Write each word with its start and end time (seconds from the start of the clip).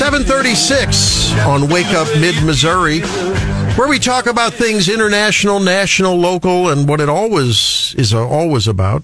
736 0.00 1.38
on 1.40 1.68
Wake 1.68 1.88
Up 1.88 2.08
Mid 2.18 2.42
Missouri, 2.42 3.00
where 3.76 3.86
we 3.86 3.98
talk 3.98 4.24
about 4.24 4.54
things 4.54 4.88
international, 4.88 5.60
national, 5.60 6.16
local, 6.16 6.70
and 6.70 6.88
what 6.88 7.02
it 7.02 7.10
always 7.10 7.94
is 7.98 8.14
always 8.14 8.66
about 8.66 9.02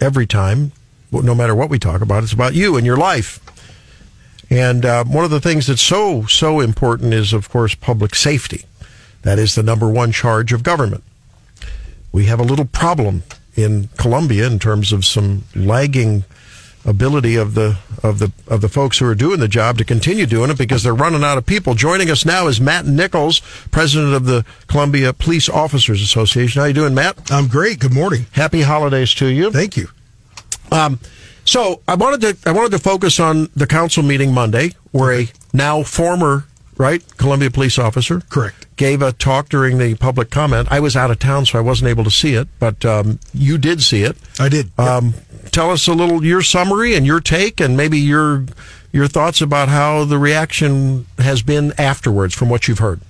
every 0.00 0.26
time, 0.26 0.72
no 1.12 1.34
matter 1.34 1.54
what 1.54 1.68
we 1.68 1.78
talk 1.78 2.00
about, 2.00 2.22
it's 2.22 2.32
about 2.32 2.54
you 2.54 2.78
and 2.78 2.86
your 2.86 2.96
life. 2.96 3.40
And 4.48 4.86
uh, 4.86 5.04
one 5.04 5.22
of 5.22 5.30
the 5.30 5.38
things 5.38 5.66
that's 5.66 5.82
so, 5.82 6.24
so 6.24 6.60
important 6.60 7.12
is, 7.12 7.34
of 7.34 7.50
course, 7.50 7.74
public 7.74 8.14
safety. 8.14 8.64
That 9.24 9.38
is 9.38 9.54
the 9.54 9.62
number 9.62 9.90
one 9.90 10.12
charge 10.12 10.54
of 10.54 10.62
government. 10.62 11.04
We 12.10 12.24
have 12.24 12.40
a 12.40 12.42
little 12.42 12.64
problem 12.64 13.22
in 13.54 13.90
Columbia 13.98 14.46
in 14.46 14.58
terms 14.58 14.94
of 14.94 15.04
some 15.04 15.44
lagging 15.54 16.24
ability 16.88 17.36
of 17.36 17.54
the 17.54 17.78
of 18.02 18.18
the 18.18 18.32
of 18.46 18.60
the 18.60 18.68
folks 18.68 18.98
who 18.98 19.06
are 19.06 19.14
doing 19.14 19.40
the 19.40 19.48
job 19.48 19.76
to 19.78 19.84
continue 19.84 20.26
doing 20.26 20.50
it 20.50 20.58
because 20.58 20.82
they're 20.82 20.94
running 20.94 21.22
out 21.22 21.36
of 21.36 21.44
people. 21.44 21.74
Joining 21.74 22.10
us 22.10 22.24
now 22.24 22.46
is 22.46 22.60
Matt 22.60 22.86
Nichols, 22.86 23.40
president 23.70 24.14
of 24.14 24.24
the 24.24 24.44
Columbia 24.66 25.12
Police 25.12 25.48
Officers 25.48 26.00
Association. 26.00 26.60
How 26.60 26.64
are 26.64 26.68
you 26.68 26.74
doing, 26.74 26.94
Matt? 26.94 27.30
I'm 27.30 27.46
great. 27.46 27.78
Good 27.78 27.92
morning. 27.92 28.26
Happy 28.32 28.62
holidays 28.62 29.12
to 29.14 29.26
you. 29.26 29.50
Thank 29.50 29.76
you. 29.76 29.88
Um, 30.72 30.98
so 31.44 31.82
I 31.86 31.94
wanted 31.94 32.20
to 32.22 32.48
I 32.48 32.52
wanted 32.52 32.72
to 32.72 32.78
focus 32.78 33.20
on 33.20 33.50
the 33.54 33.66
council 33.66 34.02
meeting 34.02 34.32
Monday, 34.32 34.72
where 34.92 35.12
a 35.12 35.28
now 35.52 35.82
former 35.82 36.44
right 36.78 37.02
Columbia 37.16 37.50
police 37.50 37.78
officer 37.78 38.20
correct 38.28 38.68
gave 38.78 39.02
a 39.02 39.12
talk 39.12 39.50
during 39.50 39.76
the 39.76 39.94
public 39.96 40.30
comment. 40.30 40.68
I 40.70 40.80
was 40.80 40.96
out 40.96 41.10
of 41.10 41.18
town, 41.18 41.44
so 41.44 41.58
I 41.58 41.62
wasn't 41.62 41.90
able 41.90 42.04
to 42.04 42.10
see 42.10 42.34
it, 42.34 42.48
but 42.58 42.84
um, 42.84 43.18
you 43.34 43.58
did 43.58 43.82
see 43.82 44.04
it. 44.04 44.16
I 44.40 44.48
did. 44.48 44.70
Um, 44.78 45.14
tell 45.50 45.70
us 45.70 45.86
a 45.86 45.92
little 45.92 46.24
your 46.24 46.40
summary 46.42 46.94
and 46.94 47.04
your 47.04 47.20
take, 47.20 47.60
and 47.60 47.76
maybe 47.76 47.98
your 47.98 48.46
your 48.92 49.06
thoughts 49.06 49.42
about 49.42 49.68
how 49.68 50.04
the 50.04 50.16
reaction 50.18 51.06
has 51.18 51.42
been 51.42 51.74
afterwards 51.76 52.34
from 52.34 52.48
what 52.48 52.68
you've 52.68 52.78
heard. 52.78 53.00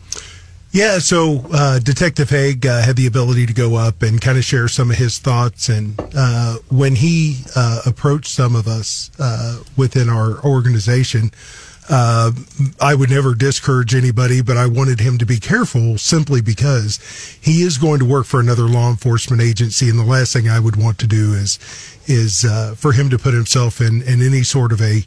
Yeah, 0.70 0.98
so 0.98 1.46
uh, 1.52 1.78
Detective 1.78 2.28
Haig 2.28 2.66
uh, 2.66 2.82
had 2.82 2.96
the 2.96 3.06
ability 3.06 3.46
to 3.46 3.54
go 3.54 3.76
up 3.76 4.02
and 4.02 4.20
kind 4.20 4.36
of 4.36 4.44
share 4.44 4.68
some 4.68 4.90
of 4.90 4.96
his 4.96 5.18
thoughts. 5.18 5.70
And 5.70 5.98
uh, 6.14 6.58
when 6.68 6.96
he 6.96 7.42
uh, 7.56 7.80
approached 7.86 8.28
some 8.28 8.54
of 8.54 8.68
us 8.68 9.10
uh, 9.18 9.62
within 9.78 10.10
our 10.10 10.44
organization, 10.44 11.30
uh, 11.88 12.32
I 12.80 12.94
would 12.94 13.10
never 13.10 13.34
discourage 13.34 13.94
anybody, 13.94 14.42
but 14.42 14.56
I 14.56 14.66
wanted 14.66 15.00
him 15.00 15.18
to 15.18 15.26
be 15.26 15.38
careful 15.38 15.98
simply 15.98 16.40
because 16.40 16.98
he 17.40 17.62
is 17.62 17.78
going 17.78 17.98
to 18.00 18.04
work 18.04 18.26
for 18.26 18.40
another 18.40 18.64
law 18.64 18.90
enforcement 18.90 19.40
agency, 19.42 19.88
and 19.88 19.98
the 19.98 20.04
last 20.04 20.32
thing 20.32 20.48
I 20.48 20.60
would 20.60 20.76
want 20.76 20.98
to 20.98 21.06
do 21.06 21.32
is 21.32 21.58
is 22.06 22.44
uh, 22.44 22.74
for 22.74 22.92
him 22.92 23.10
to 23.10 23.18
put 23.18 23.34
himself 23.34 23.80
in 23.80 24.02
in 24.02 24.22
any 24.22 24.42
sort 24.42 24.72
of 24.72 24.80
a 24.80 25.04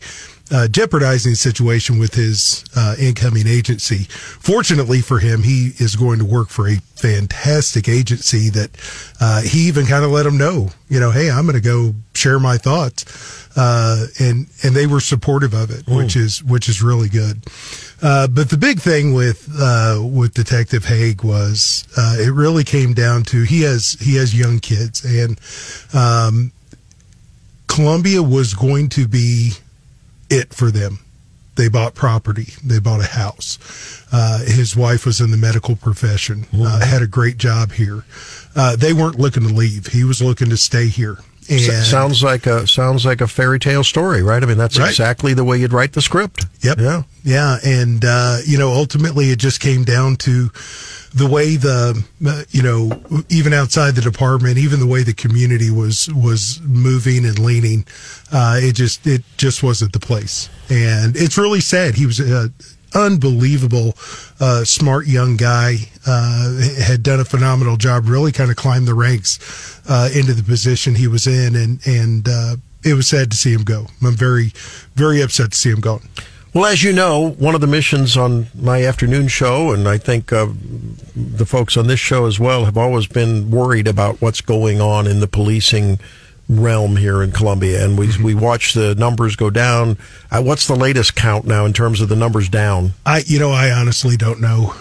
uh, 0.52 0.68
jeopardizing 0.68 1.36
situation 1.36 1.98
with 1.98 2.14
his 2.14 2.66
uh, 2.76 2.96
incoming 3.00 3.48
agency. 3.48 4.06
Fortunately 4.10 5.02
for 5.02 5.20
him, 5.20 5.44
he 5.44 5.72
is 5.78 5.96
going 5.96 6.20
to 6.20 6.26
work 6.26 6.50
for 6.50 6.68
a 6.68 6.76
fantastic 6.96 7.88
agency 7.88 8.50
that 8.50 8.70
uh, 9.20 9.42
he 9.42 9.68
even 9.68 9.86
kind 9.86 10.04
of 10.04 10.12
let 10.12 10.26
him 10.26 10.38
know, 10.38 10.70
you 10.90 11.00
know, 11.00 11.12
hey, 11.12 11.32
I'm 11.32 11.46
going 11.46 11.56
to 11.56 11.62
go 11.62 11.96
share 12.14 12.40
my 12.40 12.58
thoughts, 12.58 13.48
uh, 13.58 14.08
and 14.20 14.48
and 14.64 14.76
they 14.76 14.88
were 14.88 15.00
supportive 15.00 15.54
of 15.54 15.72
it, 15.72 15.88
which 15.88 16.16
is 16.16 16.44
which 16.44 16.68
is 16.68 16.82
really 16.82 17.10
good. 17.10 17.44
Uh, 18.02 18.28
but 18.28 18.50
the 18.50 18.58
big 18.58 18.80
thing 18.80 19.14
with 19.14 19.50
uh, 19.58 20.02
with 20.02 20.34
Detective 20.34 20.86
Haig 20.86 21.24
was 21.24 21.88
it 21.98 22.34
really 22.34 22.64
came 22.64 22.94
down 22.94 23.24
to 23.24 23.44
he 23.44 23.62
has 23.62 23.94
he 24.00 24.16
has 24.16 24.38
young 24.38 24.60
kids 24.60 25.04
and. 25.06 25.40
Um, 25.94 26.52
Columbia 27.68 28.22
was 28.22 28.54
going 28.54 28.90
to 28.90 29.08
be 29.08 29.54
it 30.32 30.54
for 30.54 30.72
them. 30.72 31.00
They 31.56 31.68
bought 31.68 31.94
property. 31.94 32.54
They 32.64 32.80
bought 32.80 33.02
a 33.02 33.08
house. 33.08 33.60
Uh, 34.12 34.40
his 34.46 34.76
wife 34.76 35.06
was 35.06 35.20
in 35.20 35.32
the 35.32 35.38
medical 35.38 35.76
profession, 35.76 36.46
uh, 36.54 36.84
had 36.84 37.02
a 37.02 37.08
great 37.08 37.38
job 37.38 37.74
here. 37.74 38.06
Uh, 38.56 38.76
they 38.76 38.94
weren't 38.94 39.20
looking 39.20 39.44
to 39.44 39.54
leave. 39.54 39.88
He 39.88 40.04
was 40.04 40.22
looking 40.22 40.50
to 40.50 40.58
stay 40.58 40.88
here. 40.88 41.18
And 41.50 41.60
sounds 41.60 42.24
like 42.24 42.46
a 42.46 42.66
sounds 42.66 43.06
like 43.06 43.20
a 43.20 43.28
fairy 43.28 43.60
tale 43.60 43.84
story, 43.84 44.24
right? 44.24 44.42
I 44.42 44.46
mean, 44.46 44.58
that's 44.58 44.80
right. 44.80 44.90
exactly 44.90 45.34
the 45.34 45.44
way 45.44 45.58
you'd 45.58 45.74
write 45.74 45.92
the 45.92 46.02
script. 46.02 46.46
Yep. 46.62 46.78
Yeah. 46.80 47.04
Yeah. 47.24 47.58
And 47.66 48.06
uh, 48.06 48.38
you 48.46 48.58
know, 48.58 48.72
ultimately, 48.72 49.32
it 49.32 49.40
just 49.40 49.60
came 49.60 49.84
down 49.84 50.16
to 50.18 50.50
the 51.14 51.28
way 51.28 51.58
the 51.58 52.04
uh, 52.26 52.44
you 52.52 52.62
know 52.62 53.02
even 53.30 53.54
outside 53.54 53.96
the 53.96 54.02
department 54.02 54.58
even 54.58 54.80
the 54.80 54.88
way 54.88 55.04
the 55.04 55.14
community 55.14 55.70
was 55.70 56.10
was 56.14 56.62
moving 56.64 57.26
and 57.26 57.38
leaning 57.38 57.86
uh, 58.32 58.60
it 58.62 58.74
just 58.74 59.06
it 59.06 59.24
just 59.38 59.62
wasn't 59.64 59.94
the 59.94 60.00
place. 60.00 60.50
And 60.70 61.16
it's 61.16 61.38
really 61.38 61.62
sad. 61.62 61.96
He 61.96 62.06
was 62.06 62.20
a 62.20 62.52
unbelievable 62.94 63.94
uh, 64.40 64.66
smart 64.66 65.08
young 65.08 65.38
guy 65.38 65.76
uh, 66.06 66.60
had 66.84 67.04
done 67.04 67.20
a 67.20 67.26
phenomenal 67.26 67.78
job 67.78 68.08
really 68.08 68.32
kind 68.32 68.52
of 68.52 68.58
climbed 68.58 68.88
the 68.88 68.94
ranks 68.94 69.80
uh, 69.90 70.10
into 70.14 70.34
the 70.34 70.44
position 70.44 70.96
he 70.96 71.08
was 71.08 71.28
in. 71.28 71.56
And 71.56 71.86
and 71.86 72.28
uh, 72.28 72.56
it 72.84 72.94
was 72.94 73.08
sad 73.08 73.32
to 73.32 73.38
see 73.38 73.54
him 73.54 73.64
go. 73.64 73.88
I'm 74.02 74.16
very 74.16 74.54
very 74.96 75.22
upset 75.22 75.52
to 75.52 75.58
see 75.58 75.70
him 75.70 75.82
go 75.82 76.02
well, 76.54 76.66
as 76.66 76.84
you 76.84 76.92
know, 76.92 77.30
one 77.32 77.56
of 77.56 77.62
the 77.62 77.68
missions 77.68 78.18
on 78.18 78.48
my 78.54 78.84
afternoon 78.84 79.28
show, 79.30 79.72
and 79.72 79.88
I 79.88 79.98
think 79.98 80.34
uh, 80.34 80.48
the 81.16 81.46
folks 81.46 81.78
on 81.78 81.88
this 81.88 82.00
show 82.00 82.26
as 82.26 82.40
well, 82.40 82.66
have 82.66 82.78
always 82.78 83.08
been 83.08 83.52
worried 83.52 83.88
about 83.88 84.22
what's 84.22 84.42
going 84.42 84.82
on 84.82 85.08
in 85.08 85.22
the 85.22 85.28
policing 85.28 86.00
realm 86.50 86.98
here 86.98 87.24
in 87.24 87.32
Columbia. 87.32 87.86
And 87.86 87.98
we, 87.98 88.08
mm-hmm. 88.08 88.24
we 88.24 88.36
watch 88.36 88.74
the 88.74 88.96
numbers 88.96 89.36
go 89.36 89.50
down. 89.50 89.98
Uh, 90.30 90.42
what's 90.42 90.68
the 90.68 90.76
latest 90.76 91.16
count 91.16 91.46
now 91.46 91.66
in 91.66 91.74
terms 91.74 92.02
of 92.02 92.10
the 92.10 92.16
numbers 92.16 92.50
down? 92.50 92.92
I, 93.06 93.24
you 93.26 93.40
know, 93.40 93.52
I 93.52 93.72
honestly 93.72 94.18
don't 94.18 94.42
know. 94.42 94.76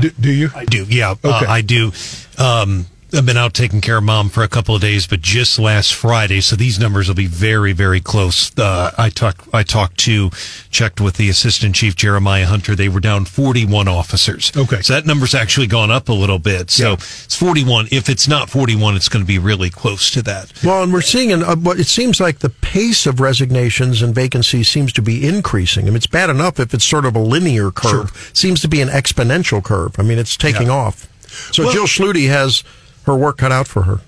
do, 0.00 0.10
do, 0.10 0.30
you? 0.30 0.48
I 0.54 0.64
do. 0.64 0.84
Yeah, 0.88 1.10
okay. 1.10 1.28
uh, 1.28 1.50
I 1.50 1.60
do. 1.60 1.92
Um, 2.38 2.86
I've 3.14 3.26
been 3.26 3.36
out 3.36 3.52
taking 3.52 3.82
care 3.82 3.98
of 3.98 4.04
mom 4.04 4.30
for 4.30 4.42
a 4.42 4.48
couple 4.48 4.74
of 4.74 4.80
days, 4.80 5.06
but 5.06 5.20
just 5.20 5.58
last 5.58 5.92
Friday, 5.92 6.40
so 6.40 6.56
these 6.56 6.78
numbers 6.78 7.08
will 7.08 7.14
be 7.14 7.26
very, 7.26 7.72
very 7.72 8.00
close. 8.00 8.56
Uh, 8.58 8.90
I 8.96 9.10
talked, 9.10 9.46
I 9.52 9.62
talked 9.62 9.98
to, 10.00 10.30
checked 10.70 10.98
with 10.98 11.16
the 11.16 11.28
assistant 11.28 11.74
chief 11.74 11.94
Jeremiah 11.94 12.46
Hunter. 12.46 12.74
They 12.74 12.88
were 12.88 13.00
down 13.00 13.26
41 13.26 13.86
officers. 13.86 14.50
Okay, 14.56 14.80
so 14.80 14.94
that 14.94 15.04
number's 15.04 15.34
actually 15.34 15.66
gone 15.66 15.90
up 15.90 16.08
a 16.08 16.12
little 16.14 16.38
bit. 16.38 16.70
So 16.70 16.88
yeah. 16.88 16.94
it's 16.94 17.36
41. 17.36 17.88
If 17.90 18.08
it's 18.08 18.26
not 18.26 18.48
41, 18.48 18.96
it's 18.96 19.10
going 19.10 19.22
to 19.22 19.28
be 19.28 19.38
really 19.38 19.68
close 19.68 20.10
to 20.12 20.22
that. 20.22 20.50
Well, 20.64 20.82
and 20.82 20.92
we're 20.92 21.02
seeing, 21.02 21.32
an, 21.32 21.42
uh, 21.42 21.56
it 21.72 21.88
seems 21.88 22.18
like 22.18 22.38
the 22.38 22.50
pace 22.50 23.04
of 23.06 23.20
resignations 23.20 24.00
and 24.00 24.14
vacancies 24.14 24.68
seems 24.68 24.90
to 24.94 25.02
be 25.02 25.26
increasing. 25.26 25.84
I 25.84 25.88
mean, 25.88 25.96
it's 25.96 26.06
bad 26.06 26.30
enough 26.30 26.58
if 26.58 26.72
it's 26.72 26.84
sort 26.84 27.04
of 27.04 27.14
a 27.14 27.20
linear 27.20 27.70
curve. 27.70 28.10
Sure. 28.10 28.32
seems 28.32 28.62
to 28.62 28.68
be 28.68 28.80
an 28.80 28.88
exponential 28.88 29.62
curve. 29.62 29.98
I 29.98 30.02
mean, 30.02 30.18
it's 30.18 30.36
taking 30.36 30.68
yeah. 30.68 30.74
off. 30.74 31.08
So 31.52 31.64
well, 31.64 31.72
Jill 31.72 31.86
Schlude 31.86 32.28
has 32.28 32.62
her 33.04 33.16
work 33.16 33.38
cut 33.38 33.52
out 33.52 33.66
for 33.66 33.82
her. 33.82 34.00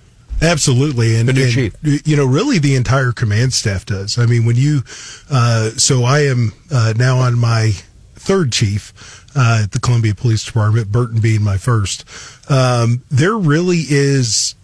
Absolutely, 0.43 1.17
and, 1.17 1.29
the 1.29 1.33
new 1.33 1.45
and, 1.45 1.53
chief. 1.53 1.77
You 1.83 2.17
know, 2.17 2.27
really, 2.27 2.59
the 2.59 2.75
entire 2.75 3.13
command 3.13 3.53
staff 3.53 3.87
does. 3.87 4.19
I 4.19 4.27
mean, 4.27 4.45
when 4.45 4.57
you, 4.57 4.83
uh, 5.31 5.71
so 5.71 6.05
I 6.05 6.21
am 6.21 6.53
uh, 6.71 6.93
now 6.97 7.19
on 7.19 7.39
my 7.39 7.73
third 8.15 8.53
chief 8.53 8.93
uh, 9.37 9.63
at 9.65 9.73
the 9.73 9.81
Columbia 9.81 10.15
Police 10.15 10.45
Department, 10.45 10.91
Burton 10.91 11.21
being 11.21 11.43
my 11.43 11.57
first. 11.57 12.05
Um, 12.51 13.03
there 13.11 13.37
really 13.37 13.85
is 13.89 14.55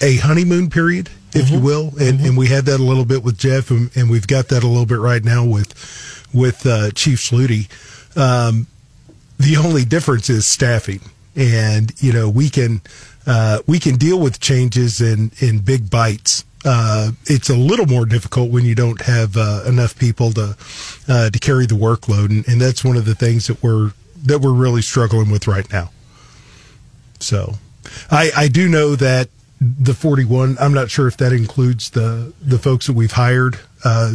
a 0.00 0.16
honeymoon 0.16 0.70
period, 0.70 1.10
if 1.32 1.46
mm-hmm. 1.46 1.54
you 1.54 1.60
will, 1.60 1.88
and, 2.00 2.18
mm-hmm. 2.18 2.26
and 2.26 2.38
we 2.38 2.48
had 2.48 2.64
that 2.66 2.80
a 2.80 2.84
little 2.84 3.04
bit 3.04 3.22
with 3.22 3.38
Jeff, 3.38 3.70
and, 3.70 3.90
and, 3.94 4.10
we've 4.10 4.26
got 4.26 4.48
that 4.48 4.62
a 4.64 4.68
little 4.68 4.86
bit 4.86 4.98
right 4.98 5.22
now 5.22 5.44
with 5.44 5.74
with 6.32 6.64
uh, 6.64 6.90
Chief 6.92 7.18
Schlude. 7.18 7.68
Um, 8.16 8.66
the 9.38 9.56
only 9.56 9.84
difference 9.84 10.30
is 10.30 10.46
staffing 10.46 11.00
and 11.36 11.92
you 12.02 12.12
know 12.12 12.28
we 12.28 12.48
can 12.48 12.80
uh, 13.26 13.60
we 13.66 13.78
can 13.78 13.96
deal 13.96 14.18
with 14.18 14.40
changes 14.40 15.00
in 15.00 15.32
in 15.40 15.58
big 15.58 15.90
bites. 15.90 16.44
Uh, 16.64 17.12
it's 17.24 17.48
a 17.48 17.56
little 17.56 17.86
more 17.86 18.04
difficult 18.04 18.50
when 18.50 18.64
you 18.66 18.74
don't 18.74 19.00
have 19.02 19.36
uh, 19.36 19.62
enough 19.66 19.98
people 19.98 20.32
to 20.32 20.56
uh, 21.08 21.30
to 21.30 21.38
carry 21.38 21.66
the 21.66 21.74
workload, 21.74 22.30
and, 22.30 22.46
and 22.48 22.60
that's 22.60 22.84
one 22.84 22.96
of 22.96 23.04
the 23.04 23.14
things 23.14 23.46
that 23.46 23.62
we're 23.62 23.92
that 24.22 24.40
we're 24.40 24.52
really 24.52 24.82
struggling 24.82 25.30
with 25.30 25.46
right 25.46 25.70
now. 25.72 25.90
So, 27.18 27.54
I 28.10 28.30
I 28.36 28.48
do 28.48 28.68
know 28.68 28.96
that 28.96 29.28
the 29.60 29.92
41 29.92 30.56
i'm 30.58 30.72
not 30.72 30.90
sure 30.90 31.06
if 31.06 31.18
that 31.18 31.34
includes 31.34 31.90
the 31.90 32.32
the 32.40 32.58
folks 32.58 32.86
that 32.86 32.94
we've 32.94 33.12
hired 33.12 33.58
uh, 33.84 34.14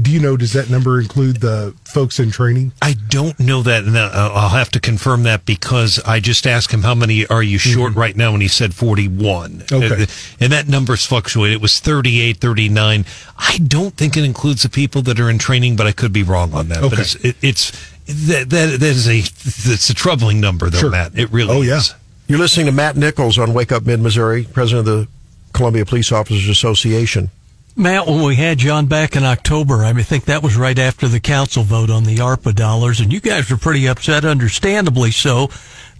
do 0.00 0.10
you 0.10 0.20
know 0.20 0.36
does 0.36 0.52
that 0.52 0.70
number 0.70 1.00
include 1.00 1.40
the 1.40 1.74
folks 1.84 2.18
in 2.18 2.30
training 2.30 2.72
i 2.82 2.94
don't 3.08 3.38
know 3.38 3.62
that 3.62 3.84
and 3.84 3.96
i'll 3.96 4.48
have 4.48 4.70
to 4.70 4.80
confirm 4.80 5.22
that 5.22 5.44
because 5.46 6.00
i 6.04 6.20
just 6.20 6.46
asked 6.46 6.72
him 6.72 6.82
how 6.82 6.94
many 6.94 7.26
are 7.26 7.42
you 7.42 7.58
short 7.58 7.90
mm-hmm. 7.90 8.00
right 8.00 8.16
now 8.16 8.32
and 8.32 8.42
he 8.42 8.48
said 8.48 8.74
41 8.74 9.64
okay 9.72 10.06
and 10.40 10.52
that 10.52 10.68
number's 10.68 11.06
fluctuated 11.06 11.56
it 11.56 11.62
was 11.62 11.80
38 11.80 12.38
39 12.38 13.04
i 13.38 13.58
don't 13.58 13.96
think 13.96 14.16
it 14.16 14.24
includes 14.24 14.62
the 14.62 14.68
people 14.68 15.02
that 15.02 15.20
are 15.20 15.30
in 15.30 15.38
training 15.38 15.76
but 15.76 15.86
i 15.86 15.92
could 15.92 16.12
be 16.12 16.22
wrong 16.22 16.52
on 16.54 16.68
that 16.68 16.78
okay. 16.78 16.88
but 16.88 16.98
it's, 16.98 17.14
it, 17.16 17.36
it's 17.42 17.70
that, 18.06 18.50
that 18.50 18.80
that 18.80 18.82
is 18.82 19.08
a 19.08 19.18
it's 19.18 19.88
a 19.88 19.94
troubling 19.94 20.40
number 20.40 20.68
though 20.68 20.78
sure. 20.78 20.90
matt 20.90 21.16
it 21.18 21.30
really 21.30 21.52
is. 21.52 21.58
oh 21.58 21.62
yeah 21.62 21.78
is. 21.78 21.94
You're 22.26 22.38
listening 22.38 22.66
to 22.66 22.72
Matt 22.72 22.96
Nichols 22.96 23.36
on 23.38 23.52
Wake 23.52 23.70
Up 23.70 23.84
Mid 23.84 24.00
Missouri, 24.00 24.44
president 24.50 24.88
of 24.88 24.94
the 24.94 25.08
Columbia 25.52 25.84
Police 25.84 26.10
Officers 26.10 26.48
Association. 26.48 27.30
Matt, 27.76 28.06
when 28.06 28.22
we 28.22 28.36
had 28.36 28.58
John 28.58 28.86
back 28.86 29.16
in 29.16 29.24
October, 29.24 29.84
I, 29.84 29.92
think 30.02 30.26
that 30.26 30.44
was 30.44 30.56
right 30.56 30.78
after 30.78 31.08
the 31.08 31.18
council 31.18 31.64
vote 31.64 31.90
on 31.90 32.04
the 32.04 32.16
ARPA 32.16 32.54
dollars, 32.54 33.00
and 33.00 33.12
you 33.12 33.20
guys 33.20 33.50
were 33.50 33.56
pretty 33.56 33.88
upset, 33.88 34.24
understandably 34.24 35.10
so, 35.10 35.48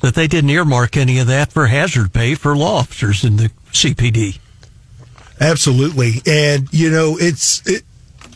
that 0.00 0.14
they 0.14 0.28
didn't 0.28 0.50
earmark 0.50 0.96
any 0.96 1.18
of 1.18 1.26
that 1.26 1.52
for 1.52 1.66
hazard 1.66 2.12
pay 2.12 2.36
for 2.36 2.56
law 2.56 2.78
officers 2.78 3.24
in 3.24 3.36
the 3.36 3.50
CPD. 3.72 4.38
Absolutely, 5.40 6.22
and 6.26 6.72
you 6.72 6.90
know 6.90 7.16
it's 7.18 7.66
it, 7.66 7.82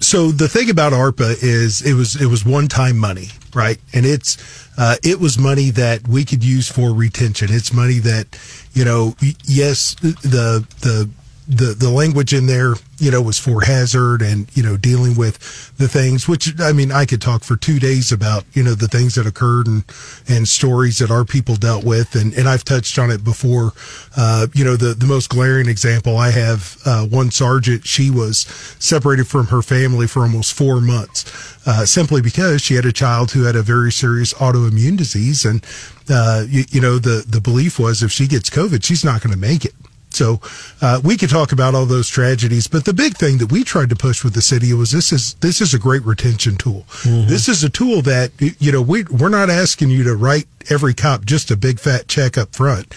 so 0.00 0.32
the 0.32 0.48
thing 0.48 0.68
about 0.68 0.92
ARPA 0.92 1.36
is 1.40 1.80
it 1.82 1.94
was 1.94 2.20
it 2.20 2.26
was 2.26 2.44
one 2.44 2.66
time 2.66 2.98
money, 2.98 3.28
right? 3.54 3.78
And 3.92 4.04
it's 4.04 4.36
uh, 4.76 4.96
it 5.04 5.20
was 5.20 5.38
money 5.38 5.70
that 5.70 6.08
we 6.08 6.24
could 6.24 6.42
use 6.42 6.68
for 6.68 6.92
retention. 6.92 7.48
It's 7.50 7.72
money 7.72 8.00
that 8.00 8.36
you 8.72 8.84
know, 8.84 9.14
yes, 9.44 9.94
the 9.94 10.66
the 10.80 11.08
the 11.48 11.74
the 11.74 11.88
language 11.88 12.34
in 12.34 12.46
there, 12.46 12.74
you 12.98 13.10
know, 13.10 13.22
was 13.22 13.38
for 13.38 13.62
hazard 13.62 14.20
and 14.20 14.54
you 14.54 14.62
know 14.62 14.76
dealing 14.76 15.16
with 15.16 15.38
the 15.78 15.88
things. 15.88 16.28
Which 16.28 16.60
I 16.60 16.72
mean, 16.72 16.92
I 16.92 17.06
could 17.06 17.22
talk 17.22 17.42
for 17.42 17.56
two 17.56 17.78
days 17.78 18.12
about 18.12 18.44
you 18.52 18.62
know 18.62 18.74
the 18.74 18.86
things 18.86 19.14
that 19.14 19.26
occurred 19.26 19.66
and 19.66 19.82
and 20.28 20.46
stories 20.46 20.98
that 20.98 21.10
our 21.10 21.24
people 21.24 21.56
dealt 21.56 21.84
with, 21.84 22.14
and 22.14 22.34
and 22.34 22.46
I've 22.46 22.64
touched 22.64 22.98
on 22.98 23.10
it 23.10 23.24
before. 23.24 23.72
Uh, 24.14 24.48
you 24.52 24.62
know, 24.62 24.76
the 24.76 24.92
the 24.92 25.06
most 25.06 25.30
glaring 25.30 25.68
example 25.68 26.18
I 26.18 26.30
have 26.30 26.76
uh, 26.84 27.06
one 27.06 27.30
sergeant. 27.30 27.86
She 27.86 28.10
was 28.10 28.40
separated 28.78 29.26
from 29.26 29.46
her 29.46 29.62
family 29.62 30.06
for 30.06 30.22
almost 30.22 30.52
four 30.52 30.82
months, 30.82 31.24
uh, 31.66 31.86
simply 31.86 32.20
because 32.20 32.60
she 32.60 32.74
had 32.74 32.84
a 32.84 32.92
child 32.92 33.30
who 33.30 33.44
had 33.44 33.56
a 33.56 33.62
very 33.62 33.90
serious 33.90 34.34
autoimmune 34.34 34.98
disease, 34.98 35.46
and 35.46 35.64
uh, 36.10 36.44
you, 36.46 36.64
you 36.68 36.80
know 36.82 36.98
the 36.98 37.24
the 37.26 37.40
belief 37.40 37.78
was 37.78 38.02
if 38.02 38.12
she 38.12 38.26
gets 38.26 38.50
COVID, 38.50 38.84
she's 38.84 39.02
not 39.02 39.22
going 39.22 39.32
to 39.32 39.40
make 39.40 39.64
it. 39.64 39.72
So 40.18 40.40
uh, 40.82 41.00
we 41.04 41.16
could 41.16 41.30
talk 41.30 41.52
about 41.52 41.76
all 41.76 41.86
those 41.86 42.08
tragedies, 42.08 42.66
but 42.66 42.84
the 42.84 42.92
big 42.92 43.16
thing 43.16 43.38
that 43.38 43.52
we 43.52 43.62
tried 43.62 43.88
to 43.90 43.96
push 43.96 44.24
with 44.24 44.34
the 44.34 44.42
city 44.42 44.72
was 44.72 44.90
this 44.90 45.12
is 45.12 45.34
this 45.34 45.60
is 45.60 45.72
a 45.72 45.78
great 45.78 46.04
retention 46.04 46.56
tool. 46.56 46.84
Mm-hmm. 47.02 47.28
This 47.28 47.48
is 47.48 47.62
a 47.62 47.70
tool 47.70 48.02
that 48.02 48.32
you 48.58 48.72
know 48.72 48.82
we 48.82 49.04
we're 49.04 49.28
not 49.28 49.48
asking 49.48 49.90
you 49.90 50.02
to 50.02 50.16
write 50.16 50.48
every 50.68 50.92
cop 50.92 51.24
just 51.24 51.52
a 51.52 51.56
big 51.56 51.78
fat 51.78 52.08
check 52.08 52.36
up 52.36 52.56
front. 52.56 52.88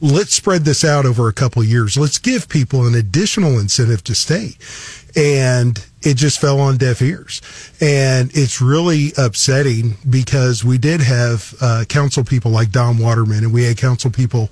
Let's 0.00 0.34
spread 0.34 0.64
this 0.64 0.84
out 0.84 1.04
over 1.04 1.26
a 1.26 1.32
couple 1.32 1.64
years. 1.64 1.96
Let's 1.96 2.18
give 2.18 2.48
people 2.48 2.86
an 2.86 2.94
additional 2.94 3.58
incentive 3.58 4.04
to 4.04 4.14
stay 4.14 4.52
and 5.16 5.84
it 6.08 6.16
just 6.16 6.40
fell 6.40 6.58
on 6.58 6.78
deaf 6.78 7.02
ears. 7.02 7.42
And 7.80 8.30
it's 8.34 8.62
really 8.62 9.12
upsetting 9.18 9.96
because 10.08 10.64
we 10.64 10.78
did 10.78 11.02
have 11.02 11.54
uh, 11.60 11.84
council 11.88 12.24
people 12.24 12.50
like 12.50 12.70
Don 12.70 12.96
Waterman, 12.98 13.44
and 13.44 13.52
we 13.52 13.64
had 13.64 13.76
council 13.76 14.10
people 14.10 14.48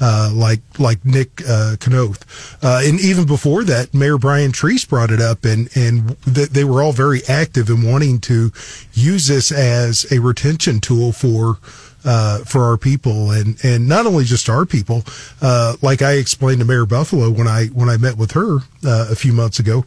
uh, 0.00 0.30
like 0.34 0.60
like 0.78 1.04
Nick 1.04 1.42
uh, 1.48 1.76
Knoth, 1.88 2.62
uh, 2.62 2.82
and 2.84 3.00
even 3.00 3.26
before 3.26 3.64
that, 3.64 3.94
Mayor 3.94 4.18
Brian 4.18 4.52
Treece 4.52 4.88
brought 4.88 5.10
it 5.10 5.20
up, 5.20 5.44
and 5.44 5.68
and 5.74 6.16
th- 6.22 6.50
they 6.50 6.64
were 6.64 6.82
all 6.82 6.92
very 6.92 7.22
active 7.28 7.70
in 7.70 7.82
wanting 7.82 8.20
to 8.20 8.52
use 8.92 9.26
this 9.26 9.50
as 9.50 10.10
a 10.12 10.20
retention 10.20 10.80
tool 10.80 11.12
for. 11.12 11.58
Uh, 12.04 12.44
for 12.44 12.62
our 12.62 12.76
people 12.78 13.32
and 13.32 13.58
and 13.64 13.88
not 13.88 14.06
only 14.06 14.24
just 14.24 14.48
our 14.48 14.64
people, 14.64 15.02
uh, 15.42 15.74
like 15.82 16.00
I 16.00 16.12
explained 16.12 16.60
to 16.60 16.64
Mayor 16.64 16.86
Buffaloe 16.86 17.28
when 17.28 17.48
I 17.48 17.66
when 17.66 17.88
I 17.88 17.96
met 17.96 18.16
with 18.16 18.30
her 18.32 18.58
uh, 18.86 19.08
a 19.10 19.16
few 19.16 19.32
months 19.32 19.58
ago, 19.58 19.84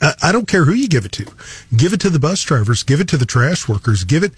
I 0.00 0.32
don't 0.32 0.48
care 0.48 0.64
who 0.64 0.72
you 0.72 0.88
give 0.88 1.04
it 1.04 1.12
to. 1.12 1.26
Give 1.76 1.92
it 1.92 2.00
to 2.00 2.10
the 2.10 2.18
bus 2.18 2.42
drivers. 2.42 2.82
Give 2.82 3.00
it 3.00 3.08
to 3.08 3.18
the 3.18 3.26
trash 3.26 3.68
workers. 3.68 4.04
Give 4.04 4.22
it, 4.22 4.32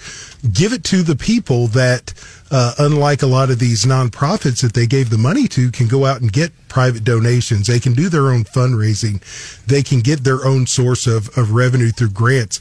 give 0.52 0.72
it 0.72 0.82
to 0.84 1.02
the 1.02 1.14
people 1.14 1.68
that, 1.68 2.12
uh, 2.50 2.74
unlike 2.78 3.22
a 3.22 3.26
lot 3.26 3.50
of 3.50 3.60
these 3.60 3.84
nonprofits 3.84 4.62
that 4.62 4.72
they 4.72 4.86
gave 4.86 5.10
the 5.10 5.18
money 5.18 5.46
to, 5.48 5.70
can 5.70 5.86
go 5.86 6.04
out 6.04 6.20
and 6.20 6.32
get 6.32 6.52
private 6.68 7.04
donations. 7.04 7.68
They 7.68 7.78
can 7.78 7.92
do 7.92 8.08
their 8.08 8.30
own 8.30 8.42
fundraising. 8.42 9.22
They 9.64 9.84
can 9.84 10.00
get 10.00 10.24
their 10.24 10.44
own 10.44 10.66
source 10.66 11.06
of, 11.06 11.28
of 11.38 11.52
revenue 11.52 11.90
through 11.90 12.10
grants. 12.10 12.58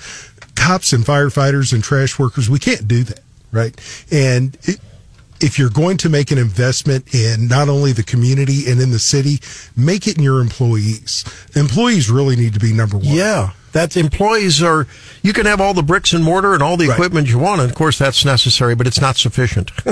Cops 0.56 0.94
and 0.94 1.04
firefighters 1.04 1.74
and 1.74 1.84
trash 1.84 2.20
workers, 2.20 2.50
we 2.50 2.60
can't 2.60 2.88
do 2.88 3.04
that, 3.04 3.22
right? 3.52 4.06
And 4.12 4.58
it, 4.64 4.80
if 5.42 5.58
you're 5.58 5.70
going 5.70 5.98
to 5.98 6.10
make 6.10 6.32
an 6.32 6.38
investment 6.38 7.14
in 7.14 7.48
not 7.48 7.68
only 7.68 7.92
the 7.92 8.04
community 8.04 8.70
and 8.70 8.80
in 8.80 8.92
the 8.92 9.00
city, 9.00 9.40
make 9.76 10.08
it 10.08 10.18
in 10.18 10.24
your 10.24 10.40
employees. 10.40 11.26
Employees 11.56 12.10
really 12.10 12.36
need 12.36 12.54
to 12.54 12.60
be 12.60 12.74
number 12.74 12.98
one. 12.98 13.08
Yeah. 13.08 13.52
That 13.74 13.96
employees 13.96 14.62
are, 14.62 14.86
you 15.24 15.32
can 15.32 15.46
have 15.46 15.62
all 15.62 15.74
the 15.74 15.84
bricks 15.84 16.12
and 16.14 16.24
mortar 16.24 16.54
and 16.54 16.62
all 16.62 16.76
the 16.76 16.88
right. 16.88 16.94
equipment 16.94 17.30
you 17.30 17.40
want. 17.40 17.62
And 17.62 17.70
of 17.70 17.76
course, 17.76 17.98
that's 17.98 18.26
necessary, 18.26 18.76
but 18.76 18.86
it's 18.86 19.00
not 19.00 19.16
sufficient. 19.16 19.72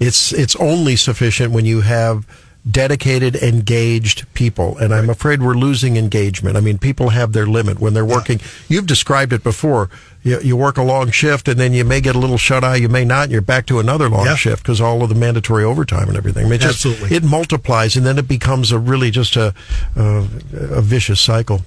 it's, 0.00 0.32
it's 0.32 0.54
only 0.56 0.94
sufficient 0.96 1.52
when 1.52 1.64
you 1.64 1.80
have 1.80 2.26
dedicated, 2.68 3.34
engaged 3.36 4.32
people. 4.34 4.78
And 4.78 4.90
right. 4.90 4.98
I'm 4.98 5.10
afraid 5.10 5.42
we're 5.42 5.54
losing 5.54 5.96
engagement. 5.96 6.56
I 6.56 6.60
mean, 6.60 6.78
people 6.78 7.10
have 7.10 7.32
their 7.32 7.46
limit 7.46 7.80
when 7.80 7.92
they're 7.94 8.04
working. 8.04 8.38
Yeah. 8.38 8.46
You've 8.68 8.86
described 8.86 9.32
it 9.32 9.42
before. 9.42 9.90
You, 10.22 10.40
you, 10.40 10.56
work 10.56 10.76
a 10.76 10.82
long 10.82 11.10
shift 11.10 11.48
and 11.48 11.58
then 11.58 11.72
you 11.72 11.84
may 11.84 12.00
get 12.00 12.14
a 12.14 12.18
little 12.18 12.38
shut 12.38 12.62
eye, 12.62 12.76
you 12.76 12.88
may 12.88 13.04
not, 13.04 13.24
and 13.24 13.32
you're 13.32 13.40
back 13.40 13.66
to 13.66 13.80
another 13.80 14.08
long 14.08 14.26
yeah. 14.26 14.36
shift 14.36 14.62
because 14.62 14.80
all 14.80 15.02
of 15.02 15.08
the 15.08 15.14
mandatory 15.14 15.64
overtime 15.64 16.08
and 16.08 16.16
everything. 16.16 16.46
I 16.46 16.48
mean, 16.48 16.54
it 16.54 16.60
just, 16.60 16.86
Absolutely. 16.86 17.16
It 17.16 17.24
multiplies 17.24 17.96
and 17.96 18.06
then 18.06 18.18
it 18.18 18.28
becomes 18.28 18.70
a 18.70 18.78
really 18.78 19.10
just 19.10 19.36
a, 19.36 19.54
a, 19.96 20.28
a 20.52 20.80
vicious 20.80 21.20
cycle. 21.20 21.62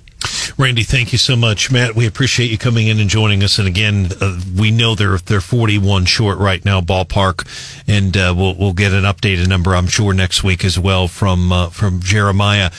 Randy, 0.57 0.83
thank 0.83 1.11
you 1.11 1.17
so 1.17 1.35
much, 1.35 1.69
Matt. 1.69 1.95
We 1.95 2.07
appreciate 2.07 2.49
you 2.49 2.57
coming 2.57 2.87
in 2.87 2.99
and 2.99 3.09
joining 3.09 3.43
us. 3.43 3.59
And 3.59 3.67
again, 3.67 4.09
uh, 4.21 4.39
we 4.57 4.71
know 4.71 4.95
they're 4.95 5.17
they're 5.17 5.41
41 5.41 6.05
short 6.05 6.37
right 6.37 6.63
now, 6.63 6.81
ballpark, 6.81 7.45
and 7.87 8.15
uh, 8.15 8.33
we'll 8.35 8.55
we'll 8.55 8.73
get 8.73 8.93
an 8.93 9.03
updated 9.03 9.47
number, 9.47 9.75
I'm 9.75 9.87
sure, 9.87 10.13
next 10.13 10.43
week 10.43 10.63
as 10.63 10.79
well 10.79 11.07
from 11.07 11.51
uh, 11.51 11.69
from 11.69 11.99
Jeremiah. 11.99 12.71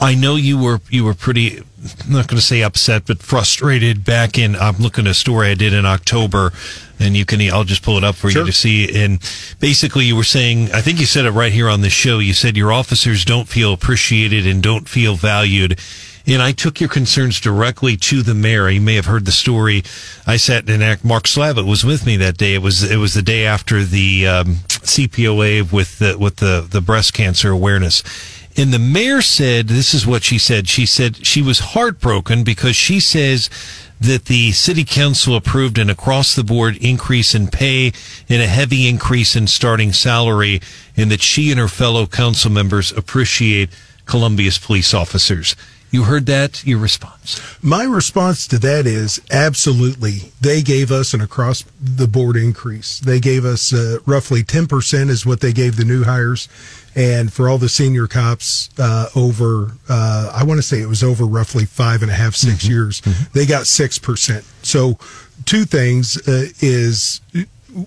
I 0.00 0.14
know 0.14 0.36
you 0.36 0.58
were 0.58 0.80
you 0.90 1.04
were 1.04 1.14
pretty 1.14 1.62
I'm 2.04 2.12
not 2.12 2.28
going 2.28 2.38
to 2.38 2.44
say 2.44 2.62
upset, 2.62 3.06
but 3.06 3.22
frustrated 3.22 4.04
back 4.04 4.38
in. 4.38 4.54
I'm 4.54 4.76
looking 4.76 5.06
at 5.06 5.10
a 5.10 5.14
story 5.14 5.48
I 5.48 5.54
did 5.54 5.72
in 5.72 5.84
October, 5.84 6.52
and 6.98 7.16
you 7.16 7.24
can. 7.24 7.40
I'll 7.50 7.64
just 7.64 7.82
pull 7.82 7.98
it 7.98 8.04
up 8.04 8.14
for 8.14 8.30
sure. 8.30 8.42
you 8.42 8.46
to 8.46 8.52
see. 8.52 9.04
And 9.04 9.18
basically, 9.58 10.04
you 10.04 10.14
were 10.14 10.24
saying, 10.24 10.72
I 10.72 10.80
think 10.80 11.00
you 11.00 11.06
said 11.06 11.24
it 11.24 11.30
right 11.32 11.52
here 11.52 11.68
on 11.68 11.80
the 11.80 11.90
show. 11.90 12.18
You 12.18 12.34
said 12.34 12.56
your 12.56 12.72
officers 12.72 13.24
don't 13.24 13.48
feel 13.48 13.72
appreciated 13.72 14.46
and 14.46 14.62
don't 14.62 14.88
feel 14.88 15.16
valued 15.16 15.78
and 16.26 16.40
I 16.40 16.52
took 16.52 16.80
your 16.80 16.88
concerns 16.88 17.40
directly 17.40 17.96
to 17.96 18.22
the 18.22 18.34
mayor. 18.34 18.68
You 18.68 18.80
may 18.80 18.94
have 18.94 19.06
heard 19.06 19.24
the 19.24 19.32
story. 19.32 19.82
I 20.26 20.36
sat 20.36 20.68
in 20.68 20.82
act. 20.82 21.04
Mark 21.04 21.24
Slavitt 21.24 21.66
was 21.66 21.84
with 21.84 22.06
me 22.06 22.16
that 22.18 22.36
day. 22.36 22.54
It 22.54 22.62
was 22.62 22.88
it 22.88 22.96
was 22.96 23.14
the 23.14 23.22
day 23.22 23.46
after 23.46 23.82
the 23.82 24.26
um, 24.26 24.46
CPOA 24.68 25.72
with 25.72 25.98
the 25.98 26.16
with 26.18 26.36
the 26.36 26.66
the 26.68 26.80
breast 26.80 27.14
cancer 27.14 27.50
awareness. 27.50 28.02
And 28.56 28.72
the 28.72 28.78
mayor 28.78 29.22
said, 29.22 29.68
this 29.68 29.94
is 29.94 30.06
what 30.06 30.24
she 30.24 30.38
said. 30.38 30.68
She 30.68 30.84
said 30.84 31.26
she 31.26 31.40
was 31.40 31.58
heartbroken 31.58 32.44
because 32.44 32.76
she 32.76 33.00
says 33.00 33.48
that 34.00 34.26
the 34.26 34.52
city 34.52 34.84
council 34.84 35.36
approved 35.36 35.78
an 35.78 35.88
across 35.88 36.34
the 36.34 36.44
board 36.44 36.76
increase 36.78 37.34
in 37.34 37.46
pay 37.48 37.92
and 38.28 38.42
a 38.42 38.46
heavy 38.46 38.88
increase 38.88 39.36
in 39.36 39.46
starting 39.46 39.92
salary 39.92 40.60
and 40.96 41.10
that 41.10 41.22
she 41.22 41.50
and 41.50 41.60
her 41.60 41.68
fellow 41.68 42.06
council 42.06 42.50
members 42.50 42.92
appreciate 42.92 43.70
Columbia's 44.04 44.58
police 44.58 44.92
officers. 44.92 45.54
You 45.92 46.04
heard 46.04 46.24
that? 46.24 46.66
Your 46.66 46.78
response? 46.78 47.38
My 47.62 47.84
response 47.84 48.46
to 48.48 48.58
that 48.60 48.86
is 48.86 49.20
absolutely. 49.30 50.32
They 50.40 50.62
gave 50.62 50.90
us 50.90 51.12
an 51.12 51.20
across 51.20 51.64
the 51.78 52.08
board 52.08 52.34
increase. 52.34 52.98
They 52.98 53.20
gave 53.20 53.44
us 53.44 53.74
uh, 53.74 53.98
roughly 54.06 54.42
10% 54.42 55.10
is 55.10 55.26
what 55.26 55.40
they 55.40 55.52
gave 55.52 55.76
the 55.76 55.84
new 55.84 56.04
hires. 56.04 56.48
And 56.94 57.32
for 57.32 57.48
all 57.48 57.58
the 57.58 57.68
senior 57.68 58.06
cops, 58.06 58.68
uh, 58.78 59.08
over, 59.16 59.72
uh, 59.88 60.32
I 60.34 60.44
want 60.44 60.58
to 60.58 60.62
say 60.62 60.80
it 60.80 60.88
was 60.88 61.02
over 61.02 61.24
roughly 61.24 61.64
five 61.64 62.02
and 62.02 62.10
a 62.10 62.14
half, 62.14 62.34
six 62.34 62.64
mm-hmm. 62.64 62.72
years, 62.72 63.00
mm-hmm. 63.00 63.32
they 63.32 63.46
got 63.46 63.62
6%. 63.62 64.44
So 64.64 64.98
two 65.44 65.64
things 65.64 66.16
uh, 66.28 66.48
is 66.60 67.20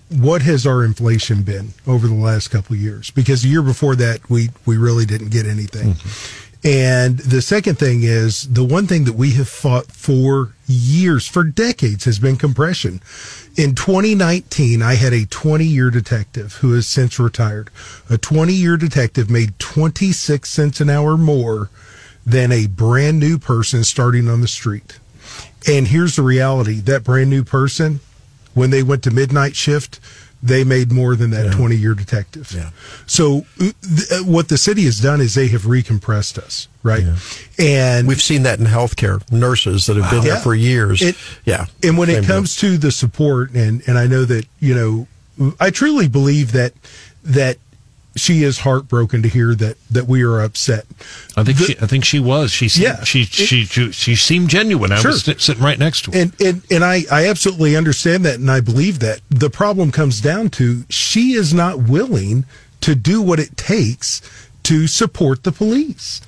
what 0.09 0.41
has 0.41 0.65
our 0.65 0.83
inflation 0.83 1.43
been 1.43 1.73
over 1.85 2.07
the 2.07 2.15
last 2.15 2.47
couple 2.47 2.75
of 2.75 2.81
years? 2.81 3.11
Because 3.11 3.43
the 3.43 3.49
year 3.49 3.61
before 3.61 3.95
that, 3.97 4.27
we, 4.29 4.49
we 4.65 4.77
really 4.77 5.05
didn't 5.05 5.29
get 5.29 5.45
anything. 5.45 5.93
Mm-hmm. 5.93 6.44
And 6.65 7.19
the 7.19 7.43
second 7.43 7.77
thing 7.77 8.01
is 8.01 8.51
the 8.51 8.63
one 8.63 8.87
thing 8.87 9.03
that 9.03 9.13
we 9.13 9.33
have 9.33 9.47
fought 9.47 9.85
for 9.91 10.55
years, 10.65 11.27
for 11.27 11.43
decades, 11.43 12.05
has 12.05 12.17
been 12.17 12.37
compression. 12.37 13.01
In 13.55 13.75
2019, 13.75 14.81
I 14.81 14.95
had 14.95 15.13
a 15.13 15.27
20 15.27 15.63
year 15.63 15.91
detective 15.91 16.53
who 16.53 16.73
has 16.73 16.87
since 16.87 17.19
retired. 17.19 17.69
A 18.09 18.17
20 18.17 18.51
year 18.51 18.77
detective 18.77 19.29
made 19.29 19.59
26 19.59 20.49
cents 20.49 20.81
an 20.81 20.89
hour 20.89 21.17
more 21.17 21.69
than 22.25 22.51
a 22.51 22.65
brand 22.65 23.19
new 23.19 23.37
person 23.37 23.83
starting 23.83 24.27
on 24.27 24.41
the 24.41 24.47
street. 24.47 24.97
And 25.67 25.87
here's 25.87 26.15
the 26.15 26.23
reality 26.23 26.79
that 26.81 27.03
brand 27.03 27.29
new 27.29 27.43
person, 27.43 27.99
when 28.55 28.71
they 28.71 28.81
went 28.81 29.03
to 29.03 29.11
midnight 29.11 29.55
shift, 29.55 29.99
they 30.41 30.63
made 30.63 30.91
more 30.91 31.15
than 31.15 31.31
that 31.31 31.53
20 31.53 31.75
yeah. 31.75 31.81
year 31.81 31.93
detective. 31.93 32.51
Yeah. 32.51 32.69
So 33.05 33.45
uh, 33.59 33.71
th- 33.81 34.11
uh, 34.11 34.23
what 34.23 34.49
the 34.49 34.57
city 34.57 34.83
has 34.83 34.99
done 34.99 35.21
is 35.21 35.33
they 35.33 35.47
have 35.47 35.63
recompressed 35.63 36.37
us, 36.37 36.67
right? 36.83 37.03
Yeah. 37.03 37.15
And 37.57 38.07
we've 38.07 38.21
seen 38.21 38.43
that 38.43 38.59
in 38.59 38.65
healthcare 38.65 39.29
nurses 39.31 39.87
that 39.87 39.97
have 39.97 40.11
been 40.11 40.23
there 40.23 40.37
for 40.37 40.53
years. 40.53 41.01
It, 41.01 41.15
yeah. 41.45 41.65
And 41.83 41.97
when 41.97 42.09
it 42.09 42.25
comes 42.25 42.55
deal. 42.55 42.71
to 42.71 42.77
the 42.77 42.91
support 42.91 43.51
and 43.51 43.81
and 43.87 43.97
I 43.97 44.07
know 44.07 44.25
that, 44.25 44.45
you 44.59 44.75
know, 44.75 45.53
I 45.59 45.69
truly 45.69 46.07
believe 46.07 46.51
that 46.53 46.73
that 47.23 47.57
she 48.15 48.43
is 48.43 48.59
heartbroken 48.59 49.21
to 49.23 49.27
hear 49.29 49.53
that 49.55 49.77
that 49.91 50.07
we 50.07 50.21
are 50.23 50.39
upset. 50.41 50.85
I 51.35 51.43
think 51.43 51.57
The- 51.57 51.65
she, 51.65 51.77
I 51.81 51.85
think 51.87 52.05
she 52.05 52.19
was. 52.19 52.51
She 52.51 52.69
seemed, 52.69 52.83
Yeah. 52.83 53.03
she, 53.03 53.23
she 53.25 53.65
she 53.65 53.91
she 53.91 54.15
seemed 54.15 54.49
genuine. 54.49 54.91
I 54.91 54.97
Sure. 55.01 55.11
was 55.11 55.23
sitting 55.23 55.61
right 55.63 55.77
next 55.79 56.03
to 56.05 56.11
her. 56.11 56.17
And, 56.19 56.41
and 56.41 56.61
and 56.71 56.83
I, 56.85 57.03
I 57.11 57.27
absolutely 57.27 57.75
understand 57.75 58.23
that 58.25 58.35
and 58.35 58.49
I 58.49 58.61
believe 58.61 58.99
that. 58.99 59.21
The 59.29 59.49
problem 59.49 59.91
comes 59.91 60.21
down 60.21 60.49
to 60.51 60.83
she 60.89 61.33
is 61.33 61.53
not 61.53 61.79
willing 61.83 62.45
to 62.81 62.95
do 62.95 63.21
what 63.21 63.39
it 63.39 63.57
takes 63.57 64.21
to 64.63 64.87
support 64.87 65.43
the 65.43 65.51
police. 65.51 66.21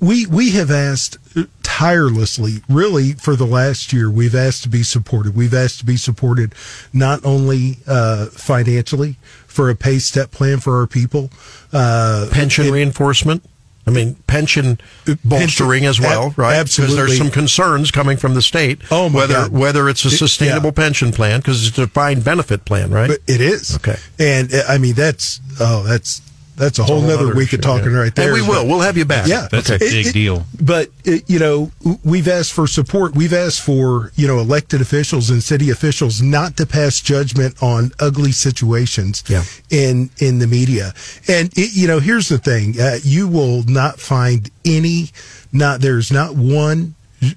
We 0.00 0.26
we 0.26 0.50
have 0.50 0.70
asked 0.70 1.16
tirelessly, 1.62 2.62
really, 2.68 3.12
for 3.14 3.36
the 3.36 3.46
last 3.46 3.92
year. 3.92 4.10
We've 4.10 4.34
asked 4.34 4.62
to 4.64 4.68
be 4.68 4.82
supported. 4.82 5.34
We've 5.34 5.54
asked 5.54 5.78
to 5.78 5.86
be 5.86 5.96
supported 5.96 6.54
not 6.92 7.24
only 7.24 7.78
uh, 7.86 8.26
financially 8.26 9.16
for 9.52 9.70
a 9.70 9.74
pay 9.76 9.98
step 9.98 10.30
plan 10.32 10.58
for 10.60 10.78
our 10.80 10.86
people, 10.86 11.30
uh, 11.72 12.28
pension 12.32 12.66
it- 12.66 12.70
reinforcement. 12.72 13.44
I 13.84 13.90
mean, 13.90 14.14
pension 14.28 14.78
bolstering 15.24 15.86
as 15.86 15.98
well, 16.00 16.26
Ab- 16.28 16.38
right? 16.38 16.62
Because 16.64 16.94
there's 16.94 17.18
some 17.18 17.32
concerns 17.32 17.90
coming 17.90 18.16
from 18.16 18.34
the 18.34 18.42
state. 18.42 18.78
Oh, 18.92 19.08
my 19.08 19.16
whether 19.18 19.34
God. 19.34 19.50
whether 19.52 19.88
it's 19.88 20.04
a 20.04 20.08
It- 20.08 20.18
sustainable 20.18 20.68
yeah. 20.68 20.84
pension 20.84 21.10
plan 21.12 21.40
because 21.40 21.66
it's 21.66 21.76
a 21.78 21.86
defined 21.86 22.22
benefit 22.22 22.64
plan, 22.64 22.92
right? 22.92 23.08
But 23.08 23.18
it 23.26 23.40
is. 23.40 23.74
Okay. 23.74 23.96
And 24.20 24.52
I 24.68 24.78
mean, 24.78 24.94
that's, 24.94 25.40
oh, 25.58 25.82
that's, 25.82 26.20
that's 26.56 26.78
a 26.78 26.84
whole 26.84 27.00
whole 27.00 27.10
other 27.10 27.34
week 27.34 27.48
issue, 27.48 27.56
of 27.56 27.62
talking 27.62 27.92
yeah. 27.92 27.98
right 27.98 28.14
there. 28.14 28.32
And 28.32 28.34
we 28.34 28.42
will. 28.42 28.62
But- 28.62 28.68
We'll 28.68 28.80
have 28.80 28.96
you 28.96 29.04
back. 29.04 29.26
Yeah. 29.26 29.48
That's 29.50 29.70
a 29.70 29.78
big 29.78 30.12
deal. 30.12 30.46
But, 30.60 30.88
uh, 31.06 31.16
you 31.26 31.38
know, 31.38 31.70
we've 32.04 32.28
asked 32.28 32.52
for 32.52 32.66
support. 32.66 33.14
We've 33.14 33.32
asked 33.32 33.60
for, 33.62 34.12
you 34.14 34.26
know, 34.26 34.38
elected 34.38 34.80
officials 34.80 35.30
and 35.30 35.42
city 35.42 35.70
officials 35.70 36.22
not 36.22 36.56
to 36.58 36.66
pass 36.66 37.00
judgment 37.00 37.62
on 37.62 37.92
ugly 38.00 38.32
situations 38.32 39.24
Yeah. 39.28 39.44
in, 39.70 40.10
in 40.18 40.38
the 40.38 40.46
media. 40.46 40.94
And, 41.28 41.50
it, 41.56 41.74
you 41.74 41.86
know, 41.86 42.00
here's 42.00 42.28
the 42.28 42.38
thing. 42.38 42.80
Uh, 42.80 42.98
you 43.02 43.28
will 43.28 43.62
not 43.64 43.98
find 43.98 44.50
any, 44.64 45.10
not, 45.52 45.80
there's 45.80 46.10
not 46.12 46.34
one 46.34 46.94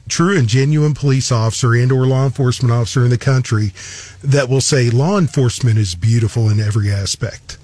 true 0.07 0.37
and 0.37 0.47
genuine 0.47 0.93
police 0.93 1.31
officer 1.31 1.73
and 1.73 1.91
or 1.91 2.05
law 2.07 2.25
enforcement 2.25 2.73
officer 2.73 3.03
in 3.03 3.09
the 3.09 3.17
country 3.17 3.71
that 4.23 4.49
will 4.49 4.61
say 4.61 4.89
law 4.89 5.17
enforcement 5.17 5.77
is 5.77 5.95
beautiful 5.95 6.49
in 6.49 6.59
every 6.59 6.91
aspect. 6.91 7.57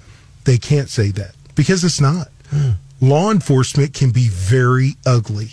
They 0.44 0.58
can't 0.58 0.88
say 0.88 1.10
that 1.12 1.34
because 1.54 1.84
it's 1.84 2.00
not. 2.00 2.28
Law 3.00 3.32
enforcement 3.32 3.94
can 3.94 4.10
be 4.10 4.28
very 4.28 4.92
ugly. 5.04 5.50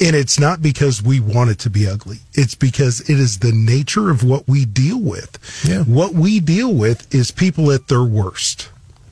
And 0.00 0.16
it's 0.16 0.38
not 0.38 0.60
because 0.60 1.02
we 1.02 1.20
want 1.20 1.50
it 1.50 1.58
to 1.60 1.70
be 1.70 1.86
ugly. 1.86 2.18
It's 2.34 2.56
because 2.56 3.00
it 3.08 3.20
is 3.20 3.38
the 3.38 3.52
nature 3.52 4.10
of 4.10 4.24
what 4.24 4.48
we 4.48 4.64
deal 4.64 5.00
with. 5.00 5.38
Yeah. 5.64 5.84
What 5.84 6.14
we 6.14 6.40
deal 6.40 6.74
with 6.74 7.12
is 7.14 7.30
people 7.30 7.70
at 7.70 7.86
their 7.86 8.02
worst, 8.02 8.68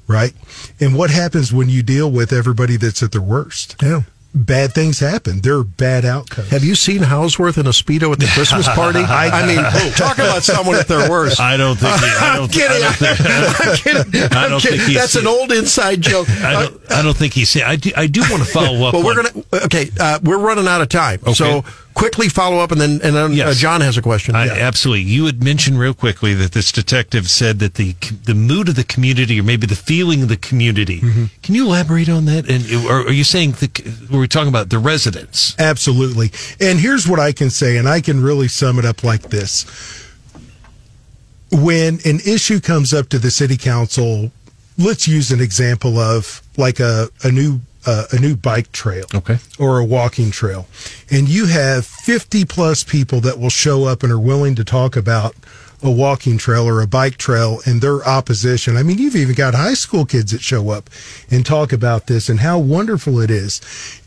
right? 0.09 0.33
And 0.81 0.97
what 0.97 1.11
happens 1.11 1.53
when 1.53 1.69
you 1.69 1.83
deal 1.83 2.11
with 2.11 2.33
everybody 2.33 2.77
that's 2.77 3.03
at 3.03 3.13
their 3.13 3.21
worst? 3.23 3.77
Yeah. 3.81 4.03
Bad 4.39 4.75
things 4.75 5.01
happen. 5.01 5.41
There 5.41 5.57
are 5.57 5.65
bad 5.65 6.05
outcomes. 6.05 6.51
Have 6.51 6.63
you 6.63 6.75
seen 6.75 6.99
Houseworth 7.03 7.57
in 7.57 7.67
a 7.67 7.71
speedo 7.71 8.13
at 8.13 8.19
the 8.19 8.27
Christmas 8.27 8.69
party? 8.69 8.99
I, 9.03 9.47
mean, 9.47 9.57
talk 9.95 10.19
about 10.19 10.43
someone 10.43 10.77
at 10.77 10.87
their 10.87 11.09
worst. 11.11 11.41
I 11.41 11.57
don't 11.57 11.77
think. 11.77 11.99
He, 11.99 12.05
I 12.07 12.29
I'm 12.33 12.37
don't, 12.41 12.53
kidding. 12.53 12.83
I 12.83 12.97
don't 12.99 13.17
think, 13.17 13.61
I'm 13.61 13.77
kidding. 14.13 14.23
I 14.37 14.45
I'm 14.45 14.51
don't 14.51 14.61
kidding. 14.61 14.79
think 14.79 14.91
he's- 14.91 15.01
That's 15.01 15.17
an 15.17 15.27
old 15.27 15.53
inside 15.53 16.03
joke. 16.03 16.29
I 16.29 16.53
don't, 16.53 16.93
I 16.93 17.03
don't 17.03 17.17
think 17.17 17.33
he 17.33 17.47
said. 17.47 17.63
I 17.63 17.77
do, 17.77 17.91
I 17.97 18.07
do 18.09 18.21
want 18.31 18.43
to 18.43 18.49
follow 18.49 18.87
up. 18.87 18.93
But 18.93 19.05
we're 19.05 19.19
on- 19.19 19.25
gonna 19.33 19.65
okay. 19.65 19.91
Uh, 19.99 20.19
we're 20.23 20.39
running 20.39 20.69
out 20.69 20.83
of 20.83 20.91
time, 20.91 21.21
Okay. 21.23 21.33
so 21.33 21.65
quickly 21.97 22.29
follow 22.29 22.59
up, 22.59 22.71
and 22.71 22.81
then 22.81 23.01
and 23.03 23.17
then 23.17 23.41
uh, 23.41 23.53
John 23.55 23.81
has 23.81 23.97
a 23.97 24.03
question. 24.03 24.37
I, 24.37 24.45
Yeah. 24.45 24.53
Absolutely. 24.53 25.03
You 25.11 25.27
had 25.27 25.43
mentioned 25.43 25.79
real 25.79 25.95
quickly 25.95 26.35
that 26.35 26.53
this 26.53 26.71
detective 26.71 27.29
said 27.29 27.59
that 27.59 27.75
the 27.75 27.95
the 28.25 28.35
mood 28.35 28.69
of 28.69 28.77
the 28.77 28.85
community, 28.85 29.41
or 29.41 29.43
maybe 29.43 29.67
the 29.67 29.75
feeling 29.75 30.23
of 30.23 30.29
the 30.29 30.37
community. 30.37 31.01
Mm-hmm. 31.01 31.25
Can 31.43 31.55
you 31.55 31.67
elaborate 31.67 32.09
on 32.09 32.27
that? 32.27 32.49
And 32.49 32.65
or 32.87 33.09
are 33.09 33.13
you 33.13 33.25
saying 33.25 33.53
the, 33.53 33.69
were 34.11 34.21
we 34.21 34.29
talking 34.29 34.51
about 34.51 34.69
the 34.69 34.79
residents? 34.79 35.57
Absolutely. 35.59 36.31
And 36.61 36.79
here's 36.79 37.09
what 37.09 37.19
I 37.19 37.33
can 37.33 37.51
say, 37.51 37.79
and 37.79 37.89
I 37.89 38.01
can 38.01 38.23
really 38.23 38.49
sum 38.49 38.79
it 38.79 38.85
up 38.85 39.03
like 39.03 39.23
this. 39.31 39.65
When 41.51 42.01
an 42.05 42.21
issue 42.27 42.61
comes 42.61 42.93
up 42.93 43.09
to 43.09 43.19
the 43.19 43.31
city 43.31 43.57
council, 43.57 44.33
let's 44.77 45.09
use 45.09 45.31
an 45.31 45.41
example 45.41 45.99
of 45.99 46.43
like 46.59 46.81
a, 46.81 47.09
a 47.25 47.31
new 47.31 47.61
uh, 47.87 48.05
a 48.13 48.19
new 48.19 48.37
bike 48.37 48.71
trail 48.73 49.05
Okay. 49.15 49.39
or 49.59 49.79
a 49.79 49.85
walking 49.85 50.31
trail 50.31 50.67
and 51.11 51.29
you 51.29 51.47
have 51.47 51.87
50 51.87 52.45
plus 52.45 52.83
people 52.85 53.21
that 53.21 53.39
will 53.39 53.51
show 53.51 53.85
up 53.85 54.03
and 54.03 54.11
are 54.13 54.19
willing 54.19 54.55
to 54.57 54.65
talk 54.65 54.97
about 54.97 55.35
a 55.83 55.91
walking 55.91 56.39
trail 56.39 56.67
or 56.67 56.81
a 56.81 56.87
bike 56.87 57.17
trail 57.17 57.61
and 57.67 57.81
their 57.81 58.07
opposition. 58.07 58.77
I 58.77 58.83
mean, 58.83 58.99
you've 58.99 59.17
even 59.17 59.35
got 59.35 59.55
high 59.55 59.75
school 59.75 60.05
kids 60.05 60.33
that 60.33 60.41
show 60.41 60.71
up 60.71 60.89
and 61.31 61.45
talk 61.45 61.73
about 61.73 62.07
this 62.07 62.29
and 62.29 62.41
how 62.41 62.59
wonderful 62.59 63.21
it 63.21 63.31
is. 63.31 63.61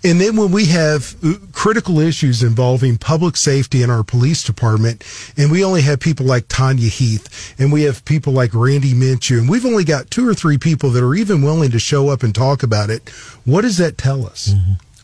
And 0.03 0.19
then 0.19 0.35
when 0.35 0.51
we 0.51 0.65
have 0.65 1.15
uh, 1.23 1.33
critical 1.51 1.99
issues 1.99 2.41
involving 2.41 2.97
public 2.97 3.37
safety 3.37 3.83
in 3.83 3.89
our 3.89 4.03
police 4.03 4.43
department, 4.43 5.03
and 5.37 5.51
we 5.51 5.63
only 5.63 5.81
have 5.81 5.99
people 5.99 6.25
like 6.25 6.47
Tanya 6.47 6.89
Heath, 6.89 7.55
and 7.59 7.71
we 7.71 7.83
have 7.83 8.03
people 8.05 8.33
like 8.33 8.53
Randy 8.53 8.93
Minshew, 8.93 9.39
and 9.39 9.49
we've 9.49 9.65
only 9.65 9.83
got 9.83 10.09
two 10.09 10.27
or 10.27 10.33
three 10.33 10.57
people 10.57 10.89
that 10.91 11.03
are 11.03 11.15
even 11.15 11.41
willing 11.41 11.71
to 11.71 11.79
show 11.79 12.09
up 12.09 12.23
and 12.23 12.33
talk 12.33 12.63
about 12.63 12.89
it, 12.89 13.09
what 13.45 13.61
does 13.61 13.77
that 13.77 13.97
tell 13.97 14.25
us? 14.25 14.53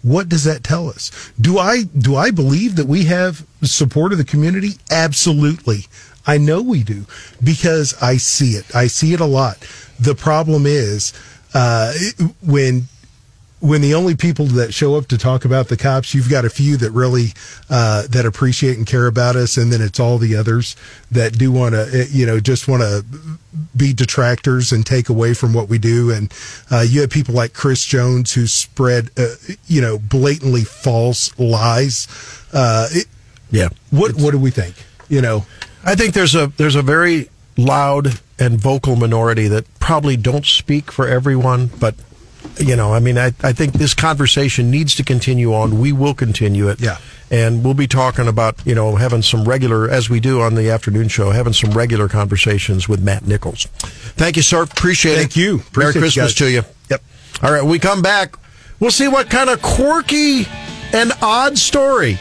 What 0.02 0.30
does 0.30 0.44
that 0.44 0.64
tell 0.64 0.88
us? 0.88 1.10
Do 1.42 1.58
I 1.58 1.82
do 1.82 2.16
I 2.16 2.30
believe 2.30 2.76
that 2.76 2.86
we 2.86 3.06
have 3.06 3.44
support 3.64 4.12
of 4.12 4.20
the 4.20 4.24
community? 4.24 4.74
Absolutely. 4.92 5.88
I 6.28 6.38
know 6.38 6.62
we 6.62 6.84
do 6.84 7.06
because 7.44 7.96
I 8.02 8.18
see 8.18 8.52
it. 8.52 8.76
I 8.76 8.88
see 8.88 9.14
it 9.14 9.20
a 9.20 9.26
lot. 9.26 9.58
The 10.00 10.16
problem 10.16 10.66
is 10.66 11.14
uh, 11.54 11.94
when 12.42 12.88
when 13.66 13.82
the 13.82 13.96
only 13.96 14.16
people 14.16 14.46
that 14.46 14.74
show 14.74 14.96
up 14.96 15.08
to 15.08 15.18
talk 15.18 15.44
about 15.44 15.70
the 15.70 15.78
cops, 15.78 16.14
you've 16.14 16.30
got 16.30 16.46
a 16.46 16.50
few 16.50 16.78
that 16.78 16.92
really 16.92 17.34
uh, 17.70 18.06
that 18.08 18.26
appreciate 18.26 18.78
and 18.78 18.86
care 18.86 19.08
about 19.08 19.36
us, 19.36 19.58
and 19.58 19.72
then 19.72 19.82
it's 19.82 20.00
all 20.00 20.18
the 20.18 20.36
others 20.36 20.76
that 21.10 21.38
do 21.38 21.52
want 21.52 21.74
to, 21.74 22.06
you 22.12 22.26
know, 22.26 22.40
just 22.40 22.68
want 22.68 22.84
to 22.84 23.04
be 23.76 23.94
detractors 23.94 24.72
and 24.72 24.86
take 24.86 25.10
away 25.10 25.34
from 25.34 25.54
what 25.54 25.68
we 25.68 25.78
do. 25.78 26.12
And 26.12 26.32
uh, 26.70 26.86
you 26.88 27.02
have 27.02 27.10
people 27.10 27.34
like 27.34 27.54
Chris 27.54 27.84
Jones 27.86 28.34
who 28.34 28.46
spread, 28.46 29.10
uh, 29.18 29.36
you 29.68 29.82
know, 29.82 29.98
blatantly 29.98 30.64
false 30.64 31.38
lies. 31.40 32.08
Uh, 32.54 32.88
it, 32.92 33.08
yeah. 33.50 33.70
what 33.90 34.16
what 34.16 34.32
do 34.32 34.38
we 34.38 34.52
think? 34.52 34.76
You 35.08 35.22
know, 35.22 35.46
I 35.86 35.96
think 35.96 36.14
there's 36.14 36.36
a 36.36 36.48
there's 36.58 36.76
a 36.76 36.82
very 36.82 37.30
loud 37.58 38.20
and 38.40 38.60
vocal 38.60 38.96
minority 38.96 39.48
that 39.48 39.66
probably 39.80 40.18
don't 40.18 40.46
speak 40.46 40.92
for 40.92 41.08
everyone, 41.08 41.68
but 41.80 41.96
you 42.60 42.76
know, 42.76 42.94
I 42.94 43.00
mean, 43.00 43.18
I, 43.18 43.28
I 43.44 43.54
think 43.54 43.74
this 43.74 43.94
conversation 43.94 44.72
needs 44.72 44.96
to 44.96 45.04
continue 45.04 45.54
on. 45.54 45.80
We 45.80 45.92
will 45.92 46.14
continue 46.14 46.70
it. 46.70 46.80
Yeah. 46.80 46.98
And 47.32 47.64
we'll 47.64 47.74
be 47.74 47.88
talking 47.88 48.28
about, 48.28 48.66
you 48.66 48.76
know, 48.76 48.96
having 48.96 49.24
some 49.24 49.46
regular, 49.46 49.90
as 49.90 50.10
we 50.10 50.20
do 50.20 50.42
on 50.42 50.56
the 50.56 50.70
afternoon 50.70 51.08
show, 51.08 51.32
having 51.32 51.54
some 51.54 51.72
regular 51.72 52.08
conversations 52.08 52.88
with 52.88 53.02
Matt 53.04 53.26
Nichols. 53.28 53.66
Thank 54.16 54.38
you, 54.38 54.44
sir. 54.44 54.62
Appreciate 54.64 55.14
it. 55.14 55.18
Thank 55.18 55.36
you. 55.36 55.58
Merry 55.76 55.90
Appreciate 55.90 56.02
Christmas 56.02 56.32
guys. 56.32 56.36
to 56.36 56.52
you. 56.52 56.62
Yep. 56.92 57.04
All 57.42 57.52
right. 57.52 57.64
We 57.64 57.80
come 57.80 58.02
back, 58.02 58.36
we'll 58.80 58.92
see 58.92 59.08
what 59.08 59.30
kind 59.30 59.50
of 59.50 59.62
quirky 59.62 60.48
and 60.94 61.12
odd 61.22 61.58
story 61.58 62.20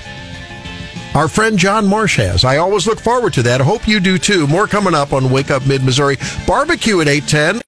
our 1.14 1.28
friend 1.28 1.59
John 1.59 1.87
Marsh 1.87 2.16
has. 2.16 2.44
I 2.44 2.56
always 2.56 2.87
look 2.87 3.00
forward 3.00 3.33
to 3.35 3.42
that. 3.44 3.61
Hope 3.61 3.87
you 3.87 4.00
do 4.00 4.18
too. 4.18 4.47
More 4.47 4.66
coming 4.66 4.94
up 4.94 5.12
on 5.12 5.30
Wake 5.30 5.50
Up 5.50 5.66
Mid 5.66 5.85
Missouri. 5.85 6.16
Barbecue 6.47 7.00
at 7.00 7.09
810. 7.09 7.62